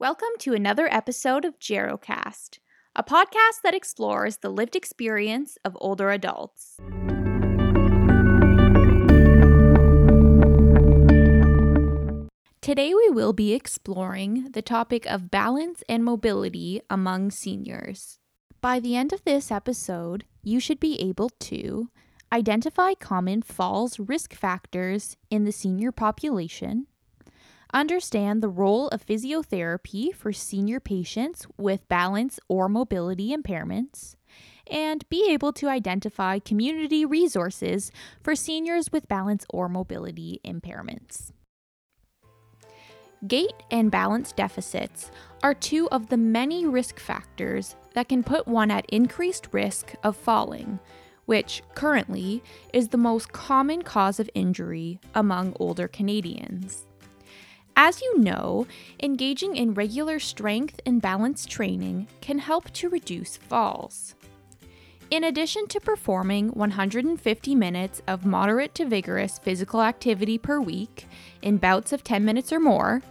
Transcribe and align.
Welcome 0.00 0.30
to 0.38 0.54
another 0.54 0.88
episode 0.90 1.44
of 1.44 1.58
Gerocast, 1.58 2.58
a 2.96 3.04
podcast 3.04 3.60
that 3.62 3.74
explores 3.74 4.38
the 4.38 4.48
lived 4.48 4.74
experience 4.74 5.58
of 5.62 5.76
older 5.78 6.10
adults. 6.10 6.78
Today, 12.62 12.94
we 12.94 13.10
will 13.10 13.34
be 13.34 13.52
exploring 13.52 14.52
the 14.52 14.62
topic 14.62 15.04
of 15.04 15.30
balance 15.30 15.82
and 15.86 16.02
mobility 16.02 16.80
among 16.88 17.30
seniors. 17.30 18.20
By 18.62 18.80
the 18.80 18.96
end 18.96 19.12
of 19.12 19.22
this 19.24 19.50
episode, 19.50 20.24
you 20.42 20.60
should 20.60 20.80
be 20.80 20.98
able 21.02 21.28
to 21.40 21.90
identify 22.32 22.94
common 22.94 23.42
falls 23.42 23.98
risk 23.98 24.32
factors 24.32 25.18
in 25.28 25.44
the 25.44 25.52
senior 25.52 25.92
population, 25.92 26.86
understand 27.72 28.42
the 28.42 28.48
role 28.48 28.88
of 28.88 29.04
physiotherapy 29.04 30.14
for 30.14 30.32
senior 30.32 30.80
patients 30.80 31.46
with 31.56 31.88
balance 31.88 32.38
or 32.48 32.68
mobility 32.68 33.34
impairments, 33.34 34.16
and 34.66 35.08
be 35.08 35.28
able 35.30 35.52
to 35.52 35.68
identify 35.68 36.38
community 36.38 37.04
resources 37.04 37.90
for 38.22 38.34
seniors 38.34 38.92
with 38.92 39.08
balance 39.08 39.44
or 39.50 39.68
mobility 39.68 40.40
impairments. 40.44 41.32
Gait 43.26 43.52
and 43.70 43.90
balance 43.90 44.32
deficits 44.32 45.10
are 45.42 45.52
two 45.52 45.88
of 45.90 46.08
the 46.08 46.16
many 46.16 46.64
risk 46.64 46.98
factors 46.98 47.76
that 47.94 48.08
can 48.08 48.22
put 48.22 48.48
one 48.48 48.70
at 48.70 48.86
increased 48.88 49.48
risk 49.52 49.94
of 50.02 50.16
falling, 50.16 50.78
which 51.26 51.62
currently 51.74 52.42
is 52.72 52.88
the 52.88 52.96
most 52.96 53.30
common 53.30 53.82
cause 53.82 54.18
of 54.18 54.30
injury 54.34 54.98
among 55.14 55.54
older 55.60 55.86
Canadians. 55.86 56.86
As 57.76 58.02
you 58.02 58.18
know, 58.18 58.66
engaging 59.02 59.56
in 59.56 59.74
regular 59.74 60.18
strength 60.18 60.80
and 60.84 61.00
balance 61.00 61.46
training 61.46 62.08
can 62.20 62.38
help 62.38 62.70
to 62.72 62.88
reduce 62.88 63.36
falls. 63.36 64.14
In 65.10 65.24
addition 65.24 65.66
to 65.68 65.80
performing 65.80 66.50
150 66.50 67.54
minutes 67.54 68.00
of 68.06 68.24
moderate 68.24 68.74
to 68.76 68.86
vigorous 68.86 69.38
physical 69.38 69.82
activity 69.82 70.38
per 70.38 70.60
week 70.60 71.06
in 71.42 71.56
bouts 71.56 71.92
of 71.92 72.04
10 72.04 72.24
minutes 72.24 72.52
or 72.52 72.60
more, 72.60 73.02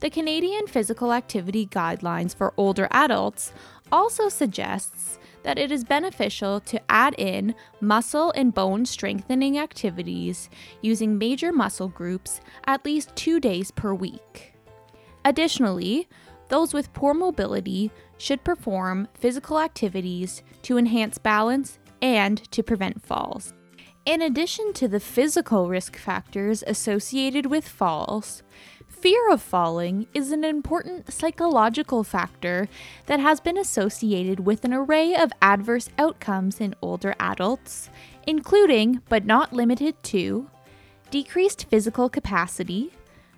the 0.00 0.10
Canadian 0.10 0.66
Physical 0.66 1.12
Activity 1.12 1.66
Guidelines 1.66 2.34
for 2.34 2.52
Older 2.56 2.88
Adults 2.90 3.52
also 3.92 4.28
suggests 4.28 5.18
that 5.44 5.58
it 5.58 5.70
is 5.70 5.84
beneficial 5.84 6.58
to 6.58 6.80
add 6.90 7.14
in 7.16 7.54
muscle 7.80 8.32
and 8.32 8.52
bone 8.52 8.84
strengthening 8.84 9.58
activities 9.58 10.50
using 10.82 11.16
major 11.16 11.52
muscle 11.52 11.88
groups 11.88 12.40
at 12.66 12.84
least 12.84 13.14
two 13.14 13.38
days 13.38 13.70
per 13.70 13.94
week. 13.94 14.54
Additionally, 15.24 16.08
those 16.48 16.74
with 16.74 16.92
poor 16.92 17.14
mobility 17.14 17.90
should 18.18 18.42
perform 18.44 19.08
physical 19.14 19.60
activities 19.60 20.42
to 20.62 20.76
enhance 20.76 21.18
balance 21.18 21.78
and 22.02 22.38
to 22.50 22.62
prevent 22.62 23.02
falls. 23.02 23.54
In 24.06 24.20
addition 24.20 24.74
to 24.74 24.86
the 24.86 25.00
physical 25.00 25.70
risk 25.70 25.96
factors 25.96 26.62
associated 26.66 27.46
with 27.46 27.66
falls, 27.66 28.42
Fear 29.04 29.28
of 29.32 29.42
falling 29.42 30.06
is 30.14 30.32
an 30.32 30.44
important 30.44 31.12
psychological 31.12 32.04
factor 32.04 32.70
that 33.04 33.20
has 33.20 33.38
been 33.38 33.58
associated 33.58 34.40
with 34.40 34.64
an 34.64 34.72
array 34.72 35.14
of 35.14 35.30
adverse 35.42 35.90
outcomes 35.98 36.58
in 36.58 36.74
older 36.80 37.14
adults, 37.20 37.90
including, 38.26 39.02
but 39.10 39.26
not 39.26 39.52
limited 39.52 40.02
to, 40.04 40.48
decreased 41.10 41.66
physical 41.68 42.08
capacity, 42.08 42.94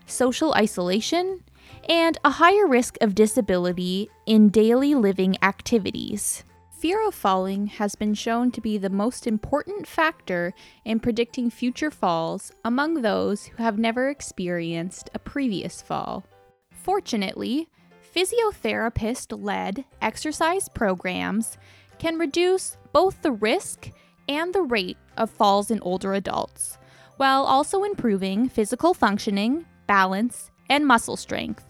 social 0.07 0.55
isolation, 0.55 1.43
and 1.89 2.17
a 2.25 2.31
higher 2.31 2.69
risk 2.69 2.97
of 3.01 3.17
disability 3.17 4.09
in 4.25 4.51
daily 4.51 4.95
living 4.95 5.37
activities. 5.43 6.45
Fear 6.79 7.09
of 7.09 7.15
falling 7.15 7.69
has 7.69 7.95
been 7.95 8.13
shown 8.13 8.51
to 8.51 8.61
be 8.61 8.77
the 8.77 8.91
most 8.91 9.27
important 9.27 9.87
factor 9.87 10.53
in 10.85 11.01
predicting 11.01 11.49
future 11.49 11.91
falls 11.91 12.53
among 12.67 13.01
those 13.01 13.47
who 13.47 13.63
have 13.63 13.79
never 13.79 14.11
experienced 14.11 15.09
a 15.15 15.19
previous 15.19 15.81
fall. 15.81 16.27
Fortunately, 16.71 17.71
physiotherapist 18.15 19.43
led 19.43 19.87
exercise 20.03 20.69
programs 20.69 21.57
can 21.99 22.19
reduce 22.19 22.77
both 22.93 23.23
the 23.23 23.33
risk 23.33 23.91
and 24.29 24.55
the 24.55 24.63
rate 24.63 24.99
of 25.17 25.31
falls 25.31 25.71
in 25.71 25.81
older 25.81 26.13
adults, 26.13 26.77
while 27.17 27.45
also 27.45 27.85
improving 27.85 28.51
physical 28.51 28.93
functioning, 28.93 29.65
balance, 29.87 30.51
and 30.69 30.87
muscle 30.87 31.17
strength. 31.17 31.65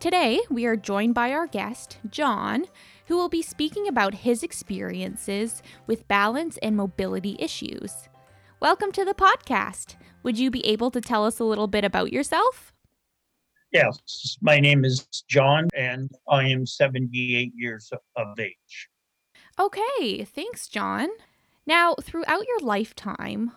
Today, 0.00 0.40
we 0.48 0.64
are 0.64 0.74
joined 0.74 1.14
by 1.14 1.32
our 1.32 1.46
guest, 1.46 1.98
John, 2.10 2.64
who 3.06 3.16
will 3.16 3.28
be 3.28 3.42
speaking 3.42 3.88
about 3.88 4.14
his 4.14 4.42
experiences 4.42 5.62
with 5.86 6.08
balance 6.08 6.58
and 6.58 6.76
mobility 6.76 7.36
issues. 7.38 8.08
Welcome 8.60 8.92
to 8.92 9.04
the 9.04 9.14
podcast. 9.14 9.96
Would 10.22 10.38
you 10.38 10.50
be 10.50 10.64
able 10.66 10.90
to 10.92 11.00
tell 11.00 11.24
us 11.24 11.38
a 11.38 11.44
little 11.44 11.66
bit 11.66 11.84
about 11.84 12.12
yourself? 12.12 12.72
Yes, 13.72 14.36
my 14.40 14.60
name 14.60 14.84
is 14.84 15.06
John 15.28 15.68
and 15.74 16.10
I 16.28 16.48
am 16.48 16.66
78 16.66 17.52
years 17.56 17.90
of 18.16 18.38
age. 18.38 18.88
Okay, 19.58 20.24
thanks, 20.24 20.68
John. 20.68 21.08
Now, 21.66 21.94
throughout 22.00 22.46
your 22.46 22.60
lifetime, 22.60 23.52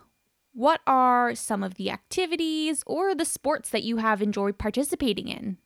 what 0.52 0.80
are 0.86 1.34
some 1.34 1.62
of 1.62 1.74
the 1.74 1.90
activities 1.90 2.82
or 2.86 3.14
the 3.14 3.24
sports 3.24 3.68
that 3.70 3.82
you 3.82 3.98
have 3.98 4.22
enjoyed 4.22 4.58
participating 4.58 5.28
in? 5.28 5.58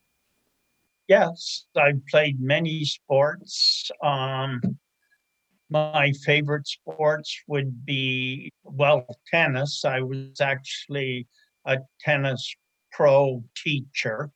Yes, 1.11 1.65
I've 1.75 1.99
played 2.09 2.39
many 2.39 2.85
sports. 2.85 3.91
Um, 4.01 4.61
my 5.69 6.13
favorite 6.23 6.65
sports 6.65 7.37
would 7.49 7.85
be, 7.85 8.49
well, 8.63 9.05
tennis. 9.29 9.83
I 9.83 9.99
was 9.99 10.39
actually 10.39 11.27
a 11.65 11.79
tennis 11.99 12.55
pro 12.93 13.43
teacher 13.61 14.31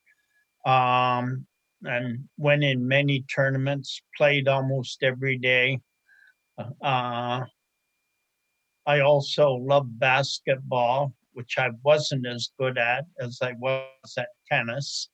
um, 0.66 1.46
and 1.84 2.26
went 2.38 2.66
in 2.66 2.86
many 2.86 3.24
tournaments, 3.34 4.02
played 4.18 4.50
almost 4.50 5.02
every 5.02 5.38
day. 5.38 5.80
Uh, 6.58 7.40
I 8.86 9.00
also 9.00 9.52
love 9.52 9.88
basketball, 9.98 11.14
which 11.32 11.58
I 11.58 11.70
wasn't 11.86 12.28
as 12.28 12.50
good 12.60 12.78
at 12.78 13.06
as 13.22 13.40
I 13.42 13.54
was 13.62 14.14
at 14.18 14.28
tennis 14.52 15.10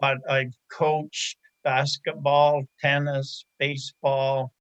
but 0.00 0.18
I've 0.28 0.54
coached 0.72 1.36
basketball, 1.62 2.64
tennis, 2.80 3.44
baseball. 3.58 4.52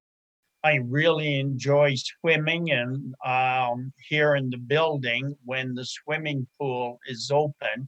I 0.64 0.76
really 0.76 1.40
enjoy 1.40 1.96
swimming, 1.96 2.72
and 2.72 3.16
um, 3.26 3.94
here 4.10 4.36
in 4.36 4.50
the 4.50 4.58
building, 4.58 5.36
when 5.46 5.74
the 5.74 5.86
swimming 5.86 6.46
pool 6.60 7.00
is 7.08 7.32
open, 7.32 7.88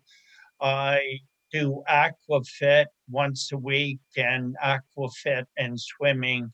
I 0.61 1.19
do 1.51 1.83
aquafit 1.89 2.85
once 3.09 3.51
a 3.51 3.57
week 3.57 3.99
and 4.15 4.55
aquafit 4.63 5.45
and 5.57 5.77
swimming 5.77 6.49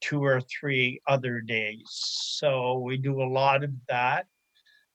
two 0.00 0.22
or 0.22 0.40
three 0.42 1.00
other 1.08 1.40
days. 1.40 1.82
So 1.88 2.78
we 2.78 2.96
do 2.98 3.20
a 3.20 3.32
lot 3.32 3.64
of 3.64 3.72
that. 3.88 4.26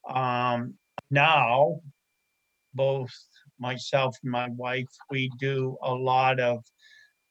Um, 0.09 0.75
now, 1.11 1.81
both 2.73 3.11
myself 3.63 4.17
and 4.21 4.31
my 4.31 4.49
wife, 4.49 4.93
we 5.09 5.31
do 5.39 5.77
a 5.81 5.93
lot 5.93 6.37
of 6.39 6.63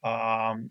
um, 0.03 0.71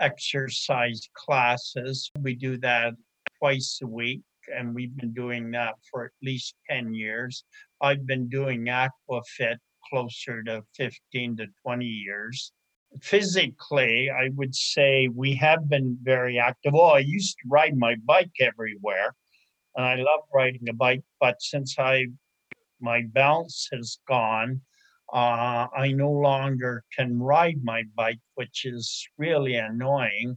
exercise 0.00 1.08
classes. 1.14 2.10
We 2.20 2.34
do 2.34 2.58
that 2.58 2.94
twice 3.38 3.78
a 3.82 3.86
week, 3.86 4.22
and 4.54 4.74
we've 4.74 4.96
been 4.96 5.14
doing 5.14 5.52
that 5.52 5.74
for 5.88 6.06
at 6.06 6.10
least 6.20 6.56
10 6.68 6.94
years. 6.94 7.44
I've 7.80 8.06
been 8.06 8.28
doing 8.28 8.66
AquaFit 8.66 9.58
closer 9.88 10.42
to 10.42 10.64
15 10.76 11.36
to 11.36 11.46
20 11.64 11.86
years. 11.86 12.52
Physically, 13.00 14.10
I 14.10 14.30
would 14.34 14.54
say 14.54 15.08
we 15.14 15.34
have 15.36 15.68
been 15.68 15.96
very 16.02 16.40
active. 16.40 16.74
Oh, 16.74 16.96
I 17.00 17.00
used 17.18 17.36
to 17.38 17.48
ride 17.48 17.76
my 17.76 17.94
bike 18.04 18.32
everywhere, 18.40 19.14
and 19.76 19.86
I 19.86 19.94
love 19.94 20.22
riding 20.34 20.68
a 20.68 20.72
bike, 20.72 21.04
but 21.20 21.36
since 21.40 21.78
I 21.78 22.06
my 22.80 23.02
balance 23.12 23.68
has 23.72 23.98
gone, 24.06 24.60
uh, 25.12 25.66
I 25.74 25.92
no 25.92 26.10
longer 26.10 26.84
can 26.96 27.18
ride 27.18 27.62
my 27.62 27.84
bike, 27.94 28.20
which 28.34 28.64
is 28.64 29.06
really 29.16 29.54
annoying 29.54 30.36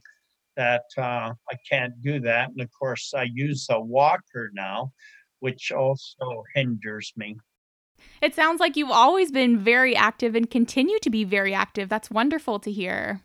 that 0.55 0.83
uh, 0.97 1.33
I 1.51 1.55
can't 1.69 1.93
do 2.01 2.19
that. 2.21 2.49
And 2.49 2.61
of 2.61 2.69
course, 2.77 3.13
I 3.15 3.27
use 3.33 3.67
a 3.69 3.79
walker 3.79 4.49
now, 4.53 4.91
which 5.39 5.71
also 5.71 6.43
hinders 6.55 7.11
me. 7.15 7.37
It 8.21 8.35
sounds 8.35 8.59
like 8.59 8.77
you've 8.77 8.91
always 8.91 9.31
been 9.31 9.57
very 9.57 9.95
active 9.95 10.35
and 10.35 10.49
continue 10.49 10.99
to 10.99 11.09
be 11.09 11.23
very 11.23 11.53
active. 11.53 11.89
That's 11.89 12.11
wonderful 12.11 12.59
to 12.59 12.71
hear. 12.71 13.21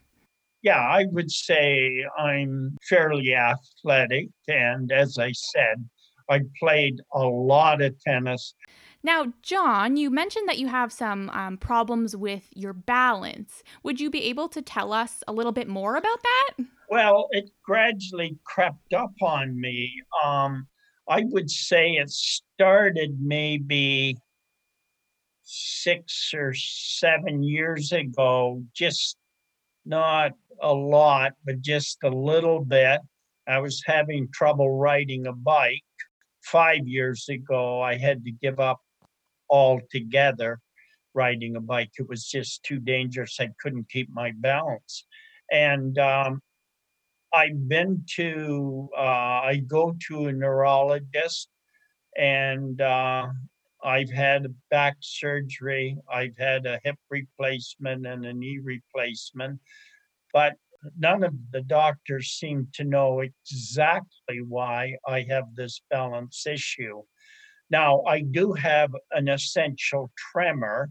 Yeah, 0.63 0.81
I 0.81 1.07
would 1.11 1.31
say 1.31 2.05
I'm 2.19 2.77
fairly 2.89 3.35
athletic. 3.35 4.29
And 4.49 4.91
as 4.91 5.19
I 5.19 5.33
said, 5.33 5.89
I 6.29 6.41
played 6.59 7.01
a 7.13 7.21
lot 7.21 7.81
of 7.83 7.99
tennis 8.01 8.55
Now, 9.03 9.33
John, 9.43 9.97
you 9.97 10.11
mentioned 10.11 10.49
that 10.49 10.59
you 10.59 10.67
have 10.69 10.93
some 10.93 11.31
um, 11.31 11.57
problems 11.59 12.17
with 12.17 12.49
your 12.55 12.73
balance. 12.73 13.63
Would 13.85 14.01
you 14.01 14.11
be 14.11 14.25
able 14.25 14.49
to 14.49 14.63
tell 14.63 14.93
us 14.93 15.23
a 15.29 15.33
little 15.33 15.53
bit 15.53 15.69
more 15.69 15.97
about 15.97 16.19
that? 16.23 16.65
Well, 16.89 17.29
it 17.31 17.51
gradually 17.65 18.37
crept 18.45 18.93
up 18.93 19.13
on 19.23 19.61
me. 19.61 19.93
Um, 20.25 20.67
I 21.09 21.23
would 21.27 21.51
say 21.51 21.93
it 21.93 22.11
started 22.11 23.19
maybe 23.21 24.17
six 25.43 26.33
or 26.35 26.53
seven 26.55 27.43
years 27.45 27.93
ago, 27.93 28.63
just 28.75 29.17
not 29.85 30.33
a 30.61 30.75
lot, 30.75 31.33
but 31.45 31.61
just 31.61 31.99
a 32.03 32.11
little 32.11 32.65
bit. 32.65 33.01
I 33.47 33.61
was 33.61 33.81
having 33.87 34.29
trouble 34.35 34.77
riding 34.77 35.27
a 35.27 35.33
bike. 35.33 35.86
Five 36.47 36.87
years 36.87 37.29
ago, 37.29 37.83
I 37.83 37.97
had 37.97 38.25
to 38.25 38.31
give 38.31 38.61
up 38.61 38.81
altogether 39.51 40.61
riding 41.13 41.57
a 41.57 41.61
bike. 41.61 41.91
It 41.99 42.09
was 42.09 42.25
just 42.27 42.63
too 42.63 42.79
dangerous. 42.79 43.39
I 43.41 43.49
couldn't 43.61 43.89
keep 43.89 44.09
my 44.13 44.33
balance. 44.37 45.07
And 45.51 45.99
um, 45.99 46.41
I've 47.33 47.69
been 47.69 48.05
to, 48.17 48.89
uh, 48.97 49.01
I 49.51 49.63
go 49.67 49.97
to 50.09 50.27
a 50.27 50.33
neurologist 50.33 51.49
and 52.17 52.81
uh, 52.81 53.27
I've 53.83 54.11
had 54.11 54.55
back 54.71 54.97
surgery, 55.01 55.99
I've 56.13 56.37
had 56.37 56.67
a 56.67 56.81
hip 56.85 56.97
replacement 57.11 58.07
and 58.07 58.25
a 58.25 58.33
knee 58.33 58.59
replacement, 58.63 59.61
but 60.33 60.55
none 60.99 61.23
of 61.23 61.35
the 61.53 61.63
doctors 61.63 62.29
seem 62.29 62.69
to 62.75 62.85
know 62.85 63.21
exactly 63.21 64.41
why 64.47 64.97
I 65.07 65.27
have 65.29 65.45
this 65.55 65.83
balance 65.91 66.47
issue. 66.47 67.03
Now, 67.71 68.03
I 68.03 68.21
do 68.21 68.53
have 68.53 68.93
an 69.11 69.29
essential 69.29 70.11
tremor, 70.33 70.91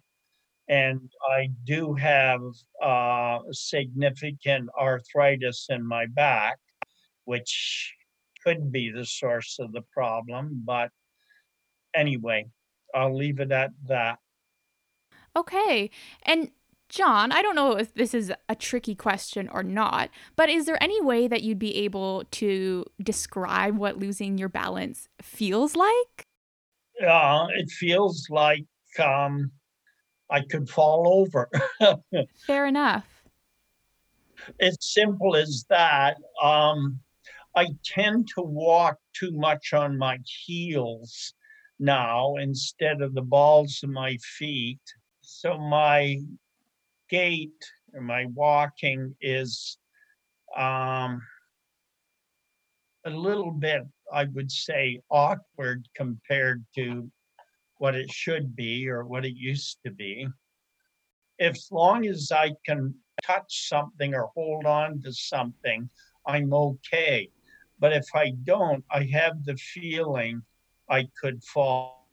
and 0.68 1.10
I 1.30 1.50
do 1.64 1.94
have 1.94 2.42
uh, 2.84 3.40
significant 3.52 4.70
arthritis 4.80 5.68
in 5.70 5.88
my 5.88 6.06
back, 6.08 6.58
which 7.26 7.94
could 8.44 8.72
be 8.72 8.92
the 8.92 9.06
source 9.06 9.58
of 9.60 9.72
the 9.72 9.84
problem. 9.94 10.64
But 10.66 10.90
anyway, 11.96 12.48
I'll 12.94 13.16
leave 13.16 13.40
it 13.40 13.52
at 13.52 13.72
that. 13.88 14.20
Okay. 15.36 15.90
And 16.24 16.52
John, 16.90 17.32
I 17.32 17.42
don't 17.42 17.56
know 17.56 17.78
if 17.78 17.94
this 17.94 18.14
is 18.14 18.32
a 18.48 18.56
tricky 18.56 18.96
question 18.96 19.50
or 19.50 19.64
not, 19.64 20.10
but 20.36 20.50
is 20.50 20.66
there 20.66 20.82
any 20.82 21.02
way 21.02 21.28
that 21.28 21.42
you'd 21.42 21.60
be 21.60 21.76
able 21.78 22.24
to 22.32 22.86
describe 23.02 23.78
what 23.78 23.98
losing 23.98 24.38
your 24.38 24.50
balance 24.50 25.10
feels 25.22 25.76
like? 25.76 26.28
Uh, 27.06 27.48
it 27.56 27.70
feels 27.72 28.28
like 28.30 28.66
um, 29.04 29.52
I 30.30 30.42
could 30.42 30.70
fall 30.70 31.08
over. 31.08 31.50
Fair 32.46 32.68
enough. 32.68 33.06
It's 34.60 34.94
simple 34.94 35.36
as 35.36 35.66
that. 35.70 36.18
Um, 36.42 37.00
I 37.56 37.68
tend 37.84 38.28
to 38.36 38.42
walk 38.42 38.98
too 39.14 39.32
much 39.32 39.74
on 39.74 39.98
my 39.98 40.20
heels 40.46 41.34
now 41.80 42.36
instead 42.36 43.02
of 43.02 43.14
the 43.14 43.22
balls 43.22 43.80
of 43.84 43.90
my 43.90 44.18
feet. 44.38 44.82
So 45.22 45.58
my 45.58 46.20
gait 47.10 47.54
or 47.94 48.02
my 48.02 48.26
walking 48.26 49.16
is 49.22 49.78
um, 50.56 51.22
a 53.06 53.10
little 53.10 53.52
bit, 53.52 53.84
I 54.12 54.26
would 54.26 54.52
say, 54.52 55.02
awkward 55.10 55.88
compared 55.96 56.66
to 56.76 57.10
what 57.78 57.96
it 57.96 58.12
should 58.12 58.56
be 58.56 58.90
or 58.90 59.06
what 59.06 59.26
it 59.26 59.36
used 59.36 59.80
to 59.86 59.92
be. 59.92 60.28
As 61.40 61.68
long 61.72 62.08
as 62.08 62.32
I 62.32 62.54
can 62.66 62.96
touch 63.24 63.68
something 63.68 64.16
or 64.16 64.30
hold 64.34 64.66
on 64.66 65.02
to 65.02 65.12
something, 65.12 65.90
I'm 66.26 66.54
okay. 66.54 67.30
But 67.80 67.94
if 67.94 68.08
I 68.16 68.32
don't, 68.44 68.84
I 68.90 69.04
have 69.12 69.44
the 69.44 69.58
feeling 69.58 70.42
I 70.90 71.08
could 71.22 71.44
fall. 71.44 72.05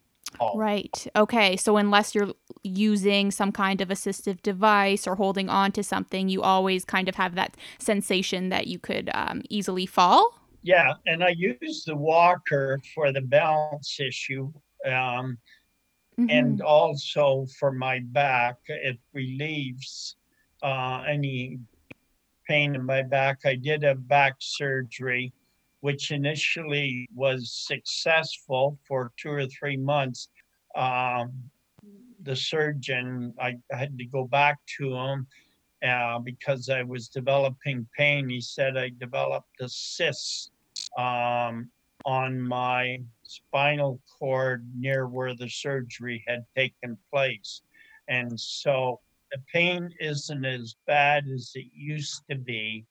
Right. 0.55 1.07
Okay. 1.17 1.57
So 1.57 1.77
unless 1.77 2.15
you're 2.15 2.33
using 2.63 3.31
some 3.31 3.53
kind 3.53 3.81
of 3.81 3.89
assistive 3.89 4.43
device 4.43 5.07
or 5.07 5.17
holding 5.17 5.49
on 5.49 5.73
to 5.73 5.83
something, 5.83 6.29
you 6.29 6.43
always 6.43 6.85
kind 6.85 7.09
of 7.09 7.15
have 7.17 7.35
that 7.35 7.57
sensation 7.79 8.49
that 8.51 8.67
you 8.67 8.79
could 8.79 9.11
um, 9.15 9.43
easily 9.49 9.87
fall. 9.87 10.39
Yeah, 10.63 10.95
and 11.07 11.25
I 11.25 11.31
use 11.31 11.85
the 11.85 11.97
walker 11.97 12.81
for 12.95 13.13
the 13.13 13.21
balance 13.23 13.99
issue, 13.99 14.53
um, 14.87 15.39
Mhm. 16.19 16.29
and 16.31 16.61
also 16.61 17.47
for 17.59 17.73
my 17.73 18.01
back. 18.01 18.57
It 18.69 18.99
relieves 19.13 20.17
uh, 20.63 21.05
any 21.09 21.59
pain 22.47 22.75
in 22.75 22.85
my 22.85 23.03
back. 23.03 23.41
I 23.45 23.57
did 23.57 23.83
a 23.83 23.95
back 23.95 24.37
surgery, 24.39 25.33
which 25.83 26.13
initially 26.13 27.09
was 27.13 27.53
successful 27.53 28.79
for 28.87 29.11
two 29.17 29.31
or 29.31 29.47
three 29.47 29.77
months. 29.77 30.29
Um, 30.77 31.33
the 32.23 32.37
surgeon, 32.37 33.35
I 33.41 33.57
had 33.73 33.99
to 33.99 34.05
go 34.05 34.25
back 34.25 34.59
to 34.79 34.95
him 34.95 35.27
uh, 35.87 36.21
because 36.21 36.69
I 36.69 36.85
was 36.85 37.09
developing 37.09 37.85
pain. 37.99 38.29
He 38.29 38.41
said 38.41 38.77
I 38.77 38.93
developed 39.01 39.61
a 39.61 39.69
cyst 39.69 40.53
um, 40.97 41.69
on 42.05 42.41
my 42.41 43.01
spinal 43.25 44.01
cord 44.21 44.65
near 44.79 45.09
where 45.09 45.35
the 45.35 45.49
surgery 45.49 46.23
had 46.29 46.45
taken 46.57 46.97
place. 47.13 47.63
And 48.07 48.39
so 48.39 49.01
the 49.33 49.39
pain 49.53 49.91
isn't 49.99 50.45
as 50.45 50.77
bad 50.87 51.25
as 51.27 51.51
it 51.57 51.67
used 51.75 52.23
to 52.31 52.37
be, 52.37 52.87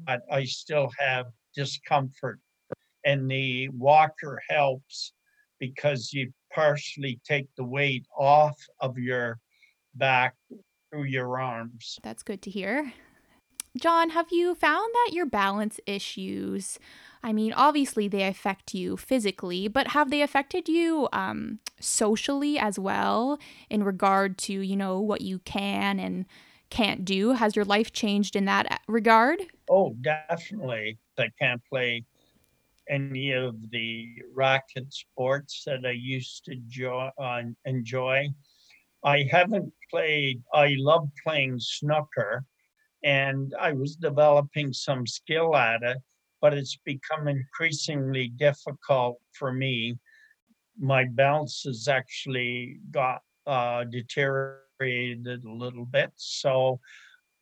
but 0.00 0.20
I 0.30 0.44
still 0.44 0.90
have 0.98 1.28
discomfort. 1.56 2.38
And 3.04 3.30
the 3.30 3.68
walker 3.70 4.40
helps 4.48 5.12
because 5.58 6.12
you 6.12 6.32
partially 6.52 7.20
take 7.24 7.48
the 7.56 7.64
weight 7.64 8.06
off 8.16 8.58
of 8.80 8.98
your 8.98 9.38
back 9.94 10.34
through 10.90 11.04
your 11.04 11.40
arms. 11.40 11.98
That's 12.02 12.22
good 12.22 12.42
to 12.42 12.50
hear. 12.50 12.92
John, 13.76 14.10
have 14.10 14.28
you 14.30 14.54
found 14.54 14.90
that 14.92 15.10
your 15.12 15.26
balance 15.26 15.78
issues, 15.86 16.78
I 17.22 17.32
mean, 17.32 17.52
obviously 17.52 18.08
they 18.08 18.26
affect 18.26 18.74
you 18.74 18.96
physically, 18.96 19.68
but 19.68 19.88
have 19.88 20.10
they 20.10 20.22
affected 20.22 20.68
you 20.68 21.08
um, 21.12 21.58
socially 21.78 22.58
as 22.58 22.78
well 22.78 23.38
in 23.68 23.84
regard 23.84 24.38
to, 24.38 24.52
you 24.54 24.76
know, 24.76 24.98
what 24.98 25.20
you 25.20 25.40
can 25.40 26.00
and 26.00 26.24
can't 26.70 27.04
do? 27.04 27.32
Has 27.32 27.54
your 27.54 27.66
life 27.66 27.92
changed 27.92 28.34
in 28.34 28.46
that 28.46 28.70
uh, 28.72 28.78
regard? 28.88 29.40
Oh, 29.68 29.94
definitely. 30.00 30.98
I 31.18 31.30
can't 31.40 31.62
play 31.70 32.04
any 32.88 33.32
of 33.32 33.70
the 33.70 34.08
racket 34.34 34.92
sports 34.92 35.62
that 35.66 35.84
I 35.84 35.90
used 35.92 36.44
to 36.46 36.56
jo- 36.68 37.10
uh, 37.18 37.42
enjoy. 37.64 38.28
I 39.04 39.28
haven't 39.30 39.72
played, 39.90 40.42
I 40.52 40.74
love 40.78 41.08
playing 41.24 41.58
snooker, 41.60 42.44
and 43.04 43.54
I 43.60 43.72
was 43.72 43.96
developing 43.96 44.72
some 44.72 45.06
skill 45.06 45.54
at 45.56 45.82
it, 45.82 45.98
but 46.40 46.54
it's 46.54 46.78
become 46.84 47.28
increasingly 47.28 48.28
difficult 48.28 49.20
for 49.32 49.52
me. 49.52 49.96
My 50.78 51.04
balance 51.04 51.62
has 51.66 51.88
actually 51.88 52.78
got 52.90 53.22
uh, 53.46 53.84
deteriorated 53.84 55.44
a 55.44 55.52
little 55.52 55.86
bit. 55.86 56.12
So 56.16 56.80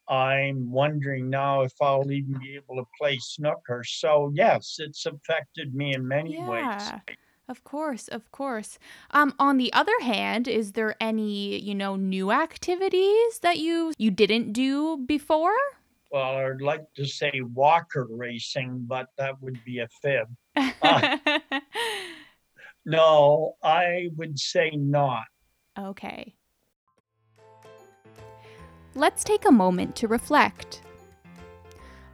I'm 0.08 0.70
wondering 0.70 1.30
now 1.30 1.62
if 1.62 1.73
I'll 1.80 2.11
even 2.11 2.38
be 2.38 2.56
able 2.56 2.76
to 2.76 2.84
play 2.99 3.18
snooker. 3.20 3.82
So, 3.84 4.30
yes, 4.34 4.76
it's 4.78 5.06
affected 5.06 5.75
me 5.75 5.94
in 5.94 6.06
many 6.06 6.38
ways. 6.42 6.64
Yeah. 6.64 7.00
Of 7.46 7.62
course, 7.62 8.08
of 8.08 8.30
course. 8.32 8.78
Um, 9.11 9.34
on 9.38 9.58
the 9.58 9.70
other 9.75 9.99
hand, 10.00 10.49
is 10.49 10.73
there 10.73 10.96
any, 10.99 11.58
you 11.58 11.75
know, 11.75 11.94
new 11.96 12.32
activities 12.32 13.38
that 13.40 13.58
you 13.58 13.92
you 13.99 14.11
didn't 14.11 14.52
do 14.54 14.96
before? 14.96 15.56
Well, 16.11 16.37
I'd 16.38 16.62
like 16.62 16.84
to 16.96 17.04
say 17.06 17.42
walker 17.42 18.06
racing, 18.08 18.84
but 18.87 19.08
that 19.18 19.40
would 19.42 19.62
be 19.64 19.80
a 19.80 19.88
fib. 20.00 20.28
Uh, 20.80 21.18
no, 22.87 23.56
I 23.62 24.08
would 24.16 24.38
say 24.38 24.70
not. 24.70 25.25
okay. 25.78 26.34
Let's 28.97 29.25
take 29.25 29.45
a 29.45 29.53
moment 29.53 29.97
to 29.97 30.09
reflect. 30.09 30.83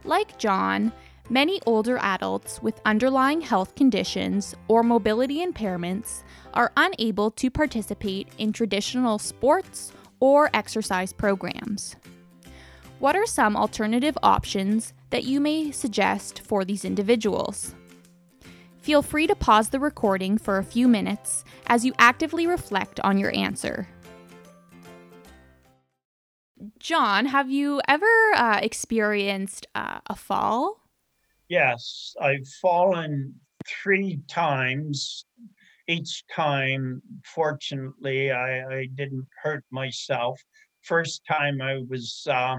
Like 0.03 0.39
John, 0.39 0.91
many 1.29 1.61
older 1.67 1.99
adults 1.99 2.59
with 2.63 2.81
underlying 2.85 3.41
health 3.41 3.75
conditions 3.75 4.55
or 4.67 4.81
mobility 4.81 5.45
impairments 5.45 6.23
are 6.55 6.71
unable 6.75 7.29
to 7.31 7.51
participate 7.51 8.29
in 8.39 8.51
traditional 8.51 9.19
sports 9.19 9.91
or 10.19 10.49
exercise 10.55 11.13
programs. 11.13 11.95
What 12.97 13.15
are 13.15 13.27
some 13.27 13.55
alternative 13.55 14.17
options 14.23 14.93
that 15.11 15.23
you 15.23 15.39
may 15.39 15.69
suggest 15.69 16.41
for 16.41 16.65
these 16.65 16.83
individuals? 16.83 17.75
Feel 18.81 19.03
free 19.03 19.27
to 19.27 19.35
pause 19.35 19.69
the 19.69 19.79
recording 19.79 20.39
for 20.39 20.57
a 20.57 20.63
few 20.63 20.87
minutes 20.87 21.43
as 21.67 21.85
you 21.85 21.93
actively 21.99 22.47
reflect 22.47 22.99
on 23.01 23.19
your 23.19 23.35
answer. 23.35 23.87
John, 26.79 27.25
have 27.27 27.49
you 27.49 27.81
ever 27.87 28.33
uh, 28.35 28.59
experienced 28.61 29.67
uh, 29.73 29.99
a 30.07 30.15
fall? 30.15 30.81
Yes, 31.49 32.15
I've 32.21 32.47
fallen 32.61 33.33
three 33.67 34.19
times. 34.27 35.25
Each 35.87 36.23
time, 36.33 37.01
fortunately, 37.25 38.31
I, 38.31 38.79
I 38.79 38.87
didn't 38.95 39.27
hurt 39.41 39.65
myself. 39.71 40.39
First 40.83 41.23
time 41.27 41.61
I 41.61 41.81
was 41.89 42.25
uh, 42.29 42.57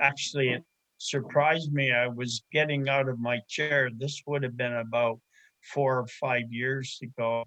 actually, 0.00 0.50
it 0.50 0.62
surprised 0.98 1.72
me. 1.72 1.92
I 1.92 2.08
was 2.08 2.42
getting 2.52 2.88
out 2.88 3.08
of 3.08 3.18
my 3.18 3.40
chair. 3.48 3.90
This 3.96 4.22
would 4.26 4.42
have 4.42 4.56
been 4.56 4.74
about 4.74 5.20
four 5.62 6.00
or 6.00 6.06
five 6.06 6.50
years 6.50 6.98
ago. 7.02 7.44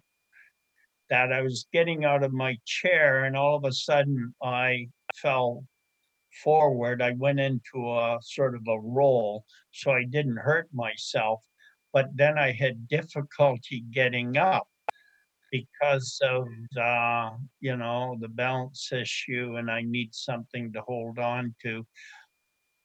That 1.09 1.31
I 1.31 1.41
was 1.41 1.67
getting 1.71 2.03
out 2.03 2.23
of 2.23 2.33
my 2.33 2.57
chair, 2.65 3.25
and 3.25 3.35
all 3.35 3.55
of 3.55 3.63
a 3.63 3.71
sudden, 3.71 4.33
I 4.43 4.89
fell 5.15 5.63
forward. 6.43 7.01
I 7.01 7.11
went 7.11 7.39
into 7.39 7.89
a 7.89 8.19
sort 8.21 8.55
of 8.55 8.67
a 8.67 8.79
roll, 8.79 9.45
so 9.71 9.91
I 9.91 10.03
didn't 10.03 10.37
hurt 10.37 10.67
myself. 10.73 11.41
But 11.93 12.15
then 12.15 12.37
I 12.37 12.51
had 12.51 12.87
difficulty 12.87 13.83
getting 13.91 14.37
up 14.37 14.67
because 15.51 16.19
of 16.23 16.47
uh, 16.79 17.31
you 17.59 17.77
know 17.77 18.17
the 18.19 18.27
balance 18.27 18.91
issue, 18.91 19.55
and 19.57 19.71
I 19.71 19.81
need 19.81 20.13
something 20.13 20.73
to 20.73 20.81
hold 20.81 21.19
on 21.19 21.55
to. 21.63 21.85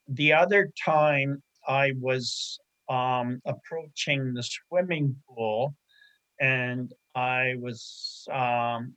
The 0.09 0.33
other 0.33 0.71
time 0.85 1.43
I 1.67 1.93
was 1.99 2.59
um, 2.89 3.41
approaching 3.47 4.35
the 4.35 4.43
swimming 4.43 5.17
pool, 5.29 5.75
and 6.41 6.93
I 7.15 7.55
was 7.59 8.27
um, 8.33 8.95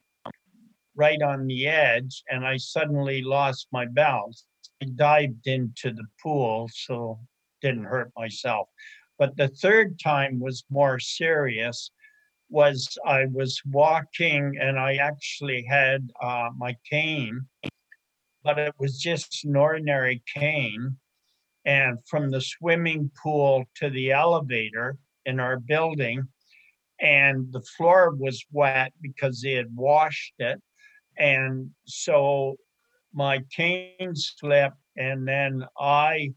right 0.96 1.22
on 1.22 1.48
the 1.48 1.68
edge 1.68 2.24
and 2.30 2.46
I 2.46 2.58
suddenly 2.58 3.22
lost 3.22 3.68
my 3.72 3.86
balance. 3.86 4.46
I 4.82 4.88
dived 4.96 5.48
into 5.48 5.92
the 5.92 6.06
pool, 6.22 6.70
so 6.74 7.20
didn't 7.62 7.86
hurt 7.86 8.12
myself. 8.18 8.70
But 9.18 9.38
the 9.38 9.48
third 9.48 10.00
time 10.00 10.40
was 10.40 10.66
more 10.70 11.00
serious. 11.00 11.92
Was 12.50 12.98
I 13.06 13.26
was 13.26 13.62
walking 13.66 14.58
and 14.60 14.78
I 14.78 14.96
actually 14.96 15.64
had 15.64 16.12
uh, 16.22 16.50
my 16.56 16.76
cane, 16.90 17.48
but 18.44 18.60
it 18.60 18.76
was 18.80 19.00
just 19.00 19.46
an 19.46 19.56
ordinary 19.56 20.22
cane. 20.34 20.98
And 21.66 21.98
from 22.06 22.30
the 22.30 22.42
swimming 22.42 23.10
pool 23.22 23.66
to 23.78 23.90
the 23.90 24.12
elevator 24.12 24.98
in 25.26 25.40
our 25.40 25.60
building, 25.60 26.28
and 27.00 27.52
the 27.52 27.62
floor 27.62 28.16
was 28.16 28.46
wet 28.52 28.94
because 29.02 29.42
they 29.42 29.54
had 29.54 29.76
washed 29.76 30.34
it 30.40 30.62
and 31.18 31.70
so 31.86 32.56
my 33.14 33.40
cane 33.52 34.16
slipped 34.16 34.78
and 34.98 35.28
then 35.28 35.66
I 35.80 36.34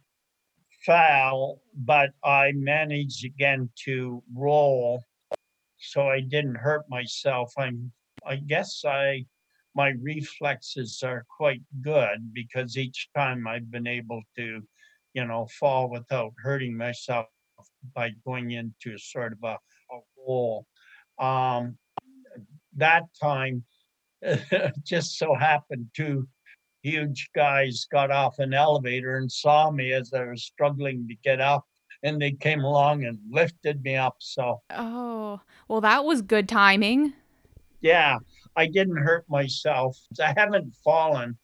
fell, 0.85 1.61
but 1.75 2.11
I 2.25 2.53
managed 2.55 3.25
again 3.25 3.71
to 3.85 4.23
roll 4.35 5.03
so 5.79 6.09
I 6.09 6.21
didn't 6.21 6.57
hurt 6.57 6.89
myself. 6.89 7.53
I'm 7.57 7.93
I 8.27 8.37
guess 8.37 8.83
I 8.85 9.27
my 9.75 9.91
reflexes 10.01 11.03
are 11.05 11.25
quite 11.37 11.63
good 11.83 12.33
because 12.33 12.77
each 12.77 13.09
time 13.15 13.47
I've 13.47 13.71
been 13.71 13.87
able 13.87 14.23
to, 14.37 14.63
you 15.15 15.25
know, 15.25 15.47
fall 15.59 15.89
without 15.89 16.33
hurting 16.43 16.77
myself 16.77 17.27
by 17.95 18.11
going 18.25 18.51
into 18.53 18.99
sort 18.99 19.33
of 19.33 19.39
a, 19.45 19.57
Um, 21.19 21.77
that 22.77 23.05
time 23.21 23.65
just 24.85 25.19
so 25.19 25.35
happened 25.35 25.87
two 25.95 26.27
huge 26.83 27.31
guys 27.35 27.87
got 27.91 28.11
off 28.11 28.39
an 28.39 28.55
elevator 28.55 29.17
and 29.17 29.31
saw 29.31 29.71
me 29.71 29.93
as 29.93 30.13
I 30.13 30.25
was 30.25 30.45
struggling 30.45 31.07
to 31.09 31.15
get 31.25 31.41
up 31.41 31.67
and 32.03 32.21
they 32.21 32.33
came 32.33 32.61
along 32.61 33.05
and 33.05 33.19
lifted 33.29 33.83
me 33.83 33.97
up 33.97 34.17
so 34.21 34.61
oh 34.71 35.41
well 35.67 35.81
that 35.81 36.05
was 36.05 36.23
good 36.23 36.49
timing. 36.49 37.13
Yeah 37.81 38.19
i 38.57 38.67
didn't 38.67 38.97
hurt 38.97 39.25
myself. 39.29 39.99
I 40.21 40.35
haven't 40.37 40.75
fallen 40.85 41.37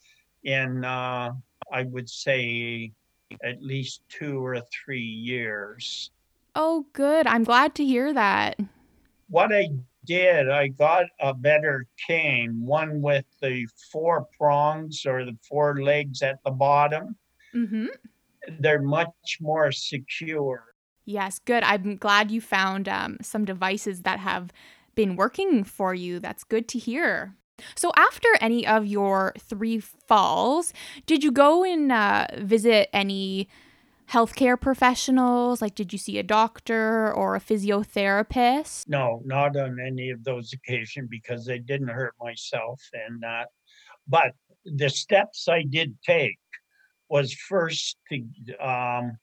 in 0.44 0.84
uh, 0.84 1.32
i 1.72 1.82
would 1.82 2.08
say 2.08 2.92
at 3.42 3.62
least 3.62 4.02
two 4.08 4.44
or 4.44 4.60
three 4.84 5.00
years 5.00 6.10
oh 6.54 6.86
good 6.92 7.26
i'm 7.26 7.44
glad 7.44 7.74
to 7.74 7.84
hear 7.84 8.12
that 8.12 8.58
what 9.28 9.52
i 9.52 9.68
did, 10.04 10.48
I 10.50 10.68
got 10.68 11.06
a 11.20 11.34
better 11.34 11.86
cane, 12.06 12.64
one 12.64 13.00
with 13.00 13.24
the 13.40 13.66
four 13.90 14.26
prongs 14.38 15.04
or 15.06 15.24
the 15.24 15.36
four 15.48 15.82
legs 15.82 16.22
at 16.22 16.38
the 16.44 16.50
bottom. 16.50 17.16
Mm-hmm. 17.54 17.86
They're 18.60 18.82
much 18.82 19.38
more 19.40 19.72
secure. 19.72 20.64
Yes, 21.06 21.38
good. 21.38 21.62
I'm 21.62 21.96
glad 21.96 22.30
you 22.30 22.40
found 22.40 22.88
um, 22.88 23.18
some 23.22 23.44
devices 23.44 24.02
that 24.02 24.20
have 24.20 24.52
been 24.94 25.16
working 25.16 25.64
for 25.64 25.94
you. 25.94 26.18
That's 26.18 26.44
good 26.44 26.68
to 26.68 26.78
hear. 26.78 27.34
So, 27.76 27.92
after 27.96 28.28
any 28.40 28.66
of 28.66 28.84
your 28.84 29.32
three 29.38 29.78
falls, 29.78 30.72
did 31.06 31.22
you 31.22 31.30
go 31.30 31.62
and 31.64 31.92
uh, 31.92 32.26
visit 32.38 32.88
any 32.92 33.48
healthcare 34.10 34.60
professionals? 34.60 35.62
Like, 35.62 35.74
did 35.74 35.92
you 35.92 35.98
see 35.98 36.18
a 36.18 36.22
doctor 36.22 37.12
or 37.12 37.34
a 37.34 37.40
physiotherapist? 37.40 38.88
No, 38.88 39.22
not 39.24 39.56
on 39.56 39.78
any 39.80 40.10
of 40.10 40.24
those 40.24 40.52
occasions 40.52 41.08
because 41.10 41.48
I 41.48 41.58
didn't 41.58 41.88
hurt 41.88 42.14
myself 42.20 42.80
and 42.92 43.20
that. 43.22 43.48
But 44.06 44.32
the 44.64 44.90
steps 44.90 45.48
I 45.48 45.62
did 45.62 45.96
take 46.06 46.38
was 47.08 47.32
first 47.32 47.96
to, 48.10 48.56
um, 48.66 49.18